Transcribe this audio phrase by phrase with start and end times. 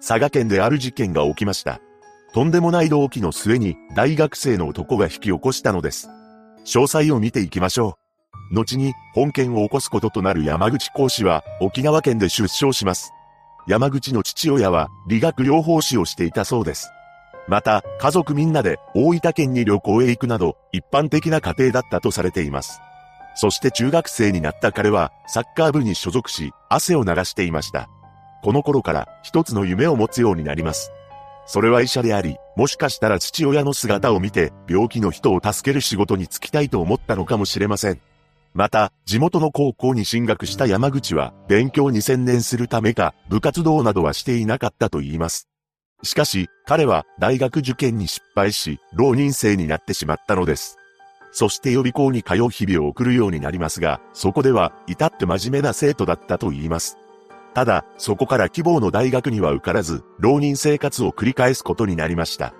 [0.00, 1.80] 佐賀県である事件が起きました。
[2.32, 6.08] とんでもない動機の末に大学生の男が引き起こしたのです。
[6.64, 7.98] 詳細を見ていきましょ
[8.52, 8.54] う。
[8.54, 13.12] 後に本件を起こすこととなる山口講師は沖縄県で出生します。
[13.66, 16.90] 山口の父親は理学療法士をしていたそうです。
[17.48, 22.80] また、家族みんなで大分県に旅行へ行くなど一般的な家庭だったとされています。
[23.34, 27.88] そして中学生になった彼はサッカー部に所属し汗を流していました。
[28.46, 30.92] この頃から一つの夢を持つようになります。
[31.46, 38.00] それは医者であり、もしかしたら父親の姿を見て病気の人を助ける仕事に就きたいと思ったのかもしれません。
[38.54, 45.48] また、地元の高校に進学した山口は勉強に専念するためか部活動などはしていなかったと言います。
[46.04, 50.78] しかし、彼は大学受験に失敗し、浪人生になってしまったのです。
[51.32, 56.96] そして予備校に通う日々を送るようになりますが、そこでは至って真面目な生徒だったと言います。
[57.56, 62.52] ただ、そこから希望の大学には受からず、浪人生活を繰り返すことになりました。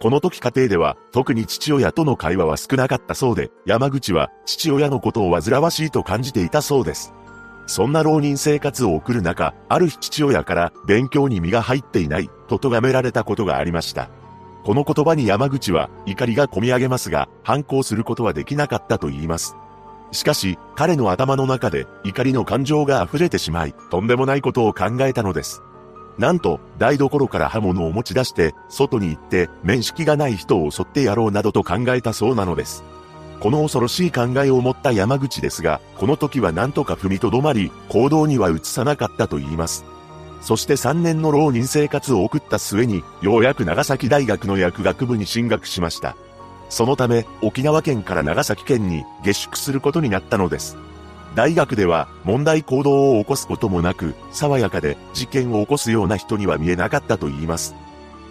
[0.00, 7.12] この時家庭では、特に父親との会話は少なかったそうで、山口は父親のことを煩わしいと感じていたそうです。
[7.66, 14.08] そんな浪人生活を送る中、ある日父親から勉強に身が入っていないと咎められたことがありました。
[14.64, 19.58] この言葉に山口は怒りがこみ上げますが、反抗することはできなかったと言います。
[20.12, 25.62] しかし、彼の頭の中で怒りの感情が溢れてしまい、とんでもないことを考えたのです。
[26.18, 32.82] なんと、台所から刃物を持ち出して、外に行って、面識がない人を襲ってやろうなどと考えたそうなのです。
[33.38, 39.84] この恐ろしい考えを持った山口ですが、この時は何とか踏みとどまり、行動には移さなかったと言います。
[40.40, 46.16] そして3年の浪人生活を送った末に、ようやく長崎大学の薬学部に進学しました。
[46.68, 50.76] そのため、沖縄県から長崎県に下宿することになったのです。
[51.34, 57.74] 大学では問題行動を起こすこともなく、爽やかで事件を起こすような人には見えなかったと言います。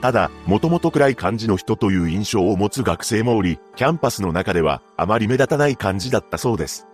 [0.02, 6.88] ただ、もともと暗い感じの人という印象を持つ学生もおり、キャンパスの中ではあまり目立たない感じだったそうです。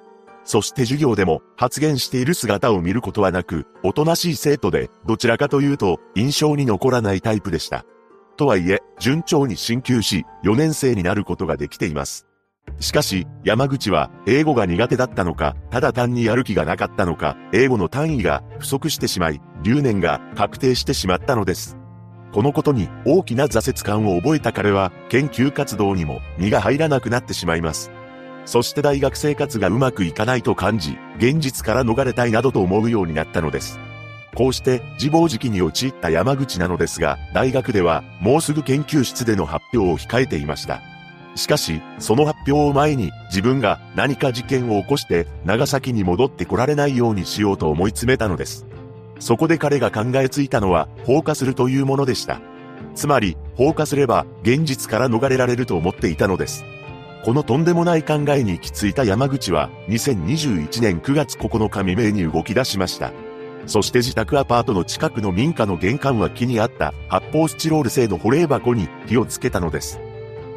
[0.46, 7.86] そして授業でも発言している姿を見ることはなく、おとなしい生徒で、どちらかというと印象に残らないタイプでした。
[8.44, 12.28] とはいえ、順調に進級し、4年生になることができています。
[12.82, 21.78] しかし、山口は英語が苦手だったのか、ただ単にやる気がなかったのか、英語の単位が不足してしまい、留年が確定してしまったのです。
[22.34, 27.92] このことに大きな挫折感を覚えた彼は、研究活動にも身が入らなくなってしまいます。
[28.44, 33.80] そして大学生活がうまくいかないと感じ、現実から逃れたいなどと思うようになったのです。
[34.36, 40.82] こうして自暴自棄に陥った山口なのですが、大学ではもうすぐ研究室での発表を控えていました。
[41.36, 48.66] しかし、その発表を前に自分が何か事件を起こして長崎に戻ってこられないようにしようと思い詰めたのです。
[49.20, 52.40] そこで彼が考えついたのは放火するというものでした。
[52.96, 56.66] つまり、放火すれば現実から逃れられると思っていたのです。
[57.24, 63.12] このとんでもない考えに行き着いた山口は2021年9月9日未明に動き出しました。
[63.66, 70.00] そして自宅アパートの近くの民家の玄関脇にあった発泡スチロール製の保冷箱に火をつけたのです。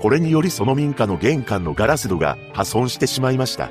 [0.01, 3.71] これによりその民家の玄関のガラス戸が破損してしまいました。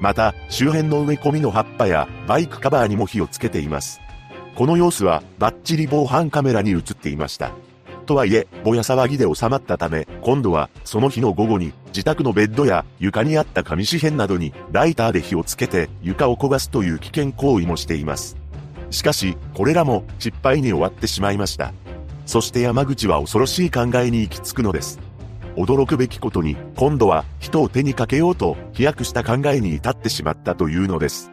[0.00, 4.00] また、周辺の植え込みの葉っぱやバイクカバーにも火をつけています。
[4.56, 7.52] この様子はバッチリ防犯カメラに映っていました。
[8.06, 18.39] とはいえ、ぼや騒ぎで収まったため、今度はその日の午後に自宅のベッドや床にあった紙紙片などにライターで火をつけて床を焦がすという危険行為もしています。
[18.90, 21.72] しかし、これらも失敗に終わってしまいました。
[22.26, 25.00] そして山口は恐ろしい考えに行き着くのです。
[25.56, 31.30] 驚くべきことに、今度は人を手にかけようと飛躍した考えに至ってしまったというのです。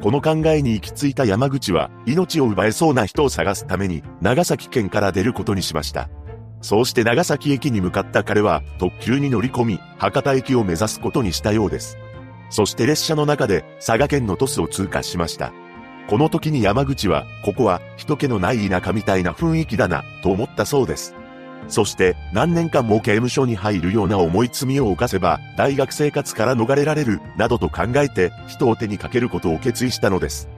[0.00, 6.10] この考えに行き着いた山口は、命を奪えそうな人を探すために、長崎県から出ることにしました。
[6.60, 11.96] そうして長崎駅に向かった彼は、特急に乗り込み、博多駅を目指すことにしたようです。
[12.50, 15.52] そして列車の中で、佐賀県の鳥栖を通過しました。
[16.08, 21.14] この時に山口は、ここは人気のない田舎みたいな雰囲気だな、と思ったそうです。
[21.68, 30.48] そして、何年間も刑務所に入るような重い罪を犯せば、大学生活から逃れられる、などと考えて、人を手にかけることを決意したのです。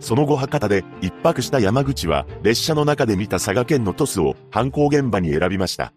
[0.00, 5.92] その後博多で一泊した山口は列車の中で見た佐賀県のトスを犯行現場に選びました。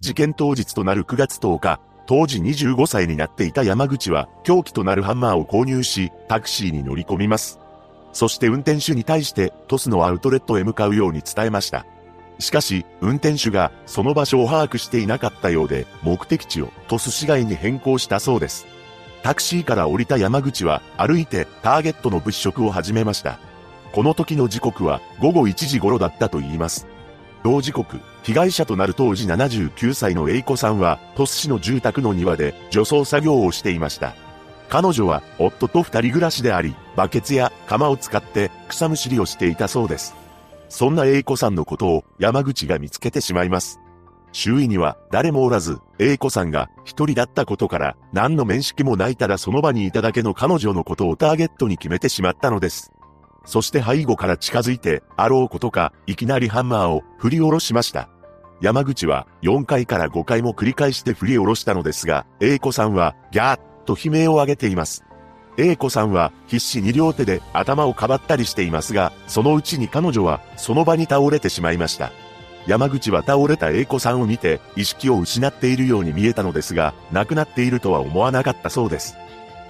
[0.00, 7.58] 事件当日となる9月10日、当時25歳になっていた山口は凶器となるハンマーを購入し、タクシーに乗り込みます。
[8.16, 11.84] そして運転手に対してトスのアウトレットへ向かうように伝えました。
[12.38, 18.66] しかし、運転手がその場所を把握していなかったようで、目的地をトス市街に変更したそうです。
[19.22, 23.38] タクシーから降りた山口は歩いてターゲットの物色を始めました。
[23.92, 26.86] この時の時刻は午後1時頃だったと言います。
[27.44, 34.14] 同時刻、被害者となる当時79歳の栄子さんは、鳥栖市の住宅の庭で除草作業をしていました。
[34.68, 40.14] 彼女は夫と二人暮らしであり、バケツや釜を使って草むしりをしていたそうです。
[40.68, 43.80] そんな栄子さんのことを山口が見つけてしまいます。
[44.32, 52.92] 周囲には誰もおらず、栄子さんが一人だったことから、何の面識もないただその場にいただけの彼女のことをターゲットに決めてしまったのです。
[53.44, 58.08] そして背後から近づいて、あろうことか、いきなりハンマーを振り下ろしました。
[58.60, 65.04] 山口は4回から5回も繰り返して振り下ろしたのですが、栄子さんはギャーッと悲鳴を上げています。
[65.58, 72.12] 栄子さんは必死に両手で頭をかばったりしていますが、そのうちに彼女はその場に倒れてしまいました。
[72.66, 79.16] 山口は倒れた栄子さんを見て意識を失っているように見えたのですが、亡くなっているとは思わなかったそうです。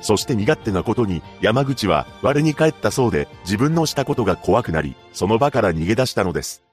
[0.01, 6.65] そして身勝手なことに山口は我に返ったそうで自分のしたことが怖くなり、その場から逃げ出したのです。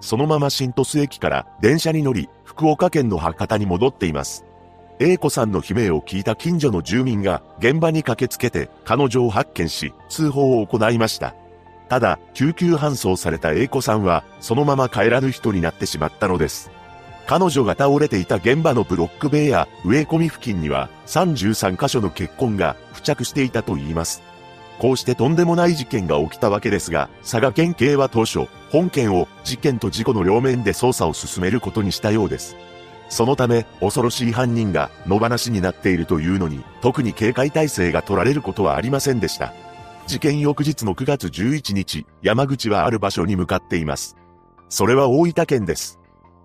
[0.00, 4.44] そのまま新鳥栖駅から電車に乗り、福岡県の博多に戻っています。
[5.02, 11.34] A 子さんの悲鳴を聞いた近所の住民が現場に駆けつけて彼女を発見し通報を行いました。
[11.88, 16.70] ただ、救急搬送された A 子さんはそのまま帰らぬ人になってしまったのです。
[17.26, 24.22] 彼女が倒れていた現場のブロック塀や植え込み付近には33箇所の血痕が付着していたといいます。
[24.78, 32.54] こうしてとんでもない事件が起きたわけですが、佐賀県警は当初、本件を事件と事故の両面で捜査を進めることにしたようです。
[33.10, 39.52] そのため、恐ろしい犯人が野放しになっているというのに、特に警戒態勢が取られることはありませんでした。
[40.06, 44.16] 事件翌日の9月11日、山口はある場所に向かっています。
[44.68, 45.98] それは大分県です。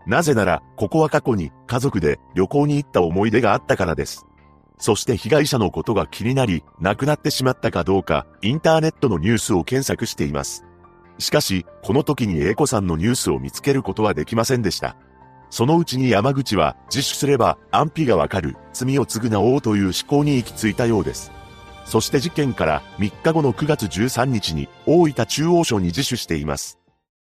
[0.08, 4.26] なぜなら、ここは過去に家族で旅行に行った思い出があったからです。
[4.80, 10.66] そして被害者のことが気になり、亡くなってしまったかどうか、インターネットのニュースを検索しています。
[11.20, 14.98] しかし、この時に英子さんのニュースを見つけることはできませんでした。
[15.56, 21.32] そのうちに山口は自首すれば安否がわかる罪を償おうという思考に行き着いたようです。
[21.86, 26.78] そして事件から3日後の9月13日に大分中央署に自首しています。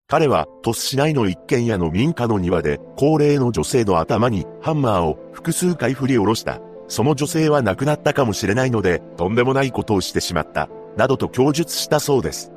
[0.07, 6.59] 彼は鳥栖市内の一軒家の民家の庭で高齢の女性の頭にハンマーを複数回振り下ろした。
[6.87, 10.69] その女性は亡くなったかもしれないのでとんでもないことをしてしまった。
[10.97, 12.51] などと供述したそうです。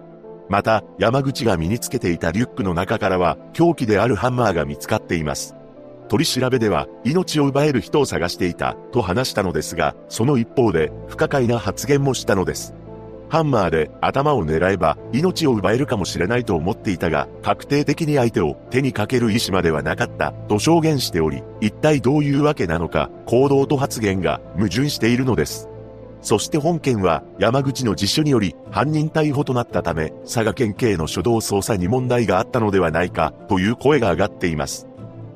[0.48, 5.55] また、山口が身につけていたリュックの中からは、凶器であるハンマーが見つかっています。
[6.08, 12.74] 取り調べでは、命を奪える人を探していた、と話したのですが、その一方で、不可解な発言もしたのです。
[13.28, 25.68] ハンマーで頭を狙えば命を奪えるかもしれないと思っていたが、確定的に相手を手にかける意思まではなかった、と証言しており、一体どういうわけなのか、行動と発言が矛盾しているのです。
[26.22, 34.88] そして本件は山口の自首により犯人逮捕となったため、佐賀県警の初動捜査に問題があったのではないかという声が上がっています。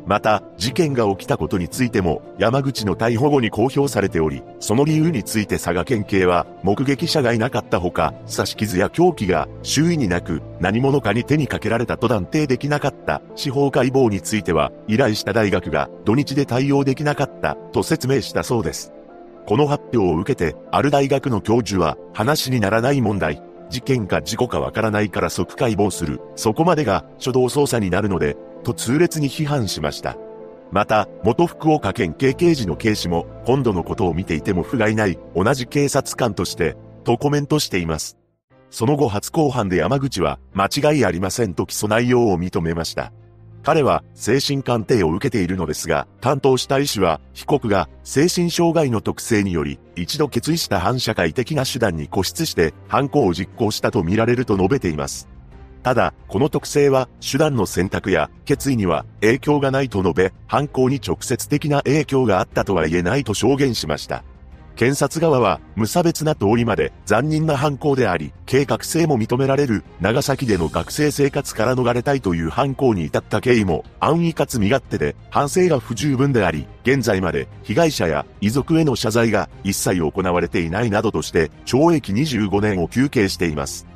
[0.06, 13.22] また、事件が起きたことについても、山口の逮捕後に公表されており、その理由について佐賀県警は、目撃者がいなかったほか、刺し傷や凶器が周囲になく、何者かに手にかけられたと断定できなかった。
[13.36, 18.92] 司法解剖については、依頼した大学が土日で対応できなかった、と説明したそうです。
[19.46, 23.42] この発表を受けて、ある大学の教授は、話にならない問題。
[23.70, 26.20] 事件か事故かわからないから即解剖する。
[26.34, 30.16] そこまでが初動捜査になるので、と痛烈に批判しました。
[30.70, 38.16] また、元福岡県警刑事の警視も、今度のことを見ていても不甲斐ない、同じ警察官として、とコメントしています。
[38.70, 43.12] その後初公判で山口は、間違いありませんと起訴内容を認めました。
[43.62, 55.28] 彼は精神鑑定を受けているのですが、担当した医師は、被告が精神障害の特性により、一度決意した反社会的な手段に固執して、犯行を実行したとみられると述べています。
[55.82, 64.22] ただ、この特性は、手段の選択や決意には影響がないと述べ、犯行に直接的な影響があったとは言えないと証言しました。
[64.80, 83.89] 検察側は無差別な通りまで残忍な犯行であり、計画性も認められる長崎での学生生活から逃れたいという犯行に至った経緯も安易かつ身勝手で反省が不十分であり、現在まで被害者や遺族への謝罪が一切行われていないなどとして懲役25年を求刑しています。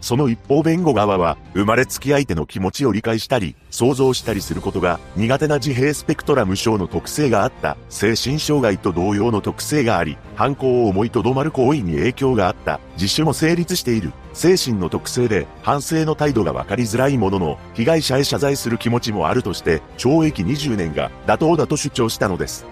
[0.00, 22.64] その一方弁護側は、生まれつき相手の気持ちを理解したり、想像したりすることが苦手な自閉スペクトラム症の特性があった精神障害と同様の特性があり、犯行を思いとどまる行為に影響があった自首も成立している精神の特性で反省の態度が分かりづらいものの、被害者へ謝罪する気持ちもあるとして、懲役20年が妥当だと主張したのです。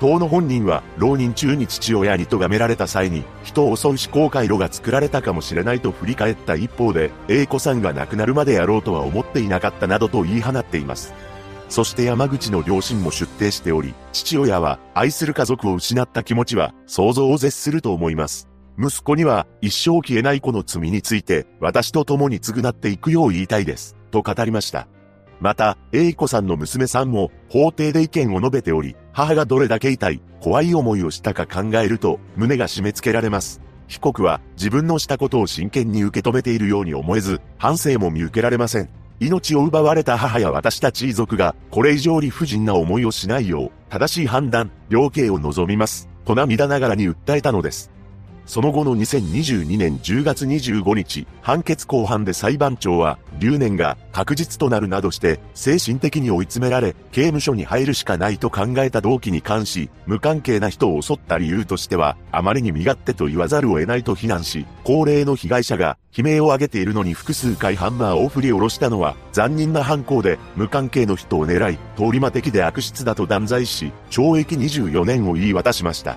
[0.00, 11.14] 当の本人は、浪人中に父親に咎められた際に、人を襲う思考回路が作られたかもしれないと振り返った一方で、A 子さんが亡くなるまでやろうとは思っていなかったなどと言い放っています。
[11.68, 18.48] そして山口の両親も出廷しており、父親は愛する家族を失った気持ちは想像を絶すると思います。
[18.78, 23.96] 息子には一生消えない子の罪について私と共に償っていくよう言いたいです。
[24.10, 24.86] と語りました。
[25.40, 33.60] また、英子さんの娘さんも法廷で意見を述べており、母がどれだけ痛い、怖い思いをしたか考えると、胸が締め付けられます。
[33.86, 38.90] 被告は自分のしたことを真剣に受け止めているように思えず、反省も見受けられません。
[39.20, 46.08] 命を奪われた母や私たち遺族が、これ以上理不尽な思いをしないよう、正しい判断、量刑を望みます。
[46.24, 47.90] と涙ながらに訴えたのです。
[48.48, 76.16] その後の2022年10月25日、判決公判で裁判長は、留年が確実となるなどして、精神的に追い詰められ、刑務所に入るしかないと考えた動機に関し、無関係な人を襲った理由としては、あまりに身勝手と言わざるを得ないと非難し、高齢の被害者が悲鳴を上げているのに複数回ハンマーを振り下ろしたのは、残忍な犯行で、無関係の人を狙い、通り魔的で悪質だと断罪し、懲役24年を言い渡しました。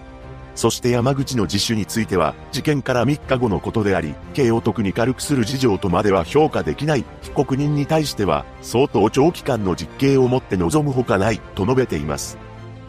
[0.55, 12.37] そして山口の自首については、事件から3日後のことであり、刑を特に軽くする事情とまでは評価できない、被告人に対しては、相当長期間の実刑をもって望むほかない、と述べています。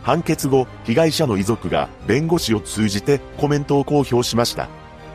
[0.02, 4.68] 判決後、被害者の遺族が弁護士を通じてコメントを公表しました。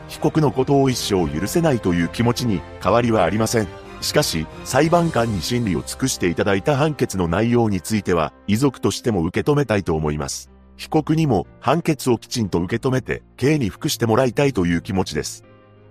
[0.07, 3.67] 被告のことを一生許せないという気持ちに変わりはありません。
[3.99, 10.56] しかし、裁判官に審理を尽くしていただいた判決の内容については、遺族としても受け止めたいと思います。
[10.77, 15.43] 被告にも判決をきちんと受け止めて、刑に服してもらいたいという気持ちです。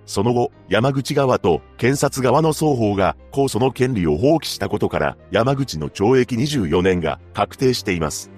[0.07, 8.31] その後、山口側と検察側の双方が控訴の権利を放棄したことから、山口の懲役24年が確定しています。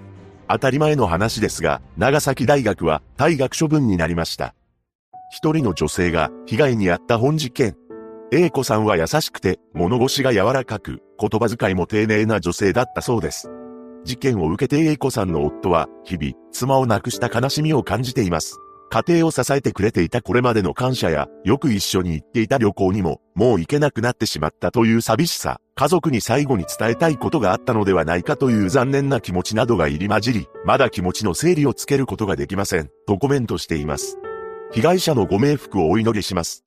[0.47, 4.55] 当たり前の話ですが、長崎大学は退学処分になりました。
[5.31, 7.77] 一人の女性が被害に遭った本事件。
[8.31, 13.51] A 子さんは優しくて物腰が柔らかく、言葉遣いも丁寧な女性だったそうです。
[14.05, 18.57] 事件を受けて英子さんの夫は、日々、妻を亡くした悲しみを感じています。
[18.91, 34.17] 家庭を支えてくれていたこれまでの感謝や、よく一緒に行っていた旅行にも、もう行けなくなってしまったという寂しさ、家族に最後に伝えたいことがあったのではないかという残念な気持ちなどが入り混じり、まだ気持ちの整理をつけることができません、とコメントしています。
[34.71, 36.63] 被害者のご冥福をお祈りします。